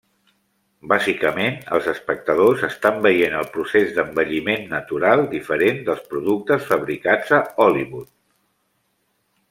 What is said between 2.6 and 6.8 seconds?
estan veient el procés d'envelliment natural, diferent dels productes